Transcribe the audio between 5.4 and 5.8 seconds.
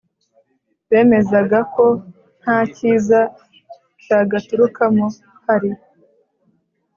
hari